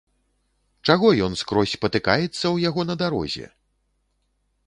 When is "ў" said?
2.31-2.57